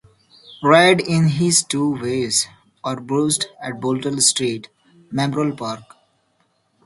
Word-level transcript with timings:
Reid 0.63 0.99
in 0.99 1.27
his 1.27 1.61
two 1.61 1.89
wives 1.91 2.47
are 2.83 2.99
buried 2.99 3.45
at 3.61 3.79
Bolton 3.79 4.19
Street 4.19 4.67
Memorial 5.11 5.55
Park. 5.55 5.95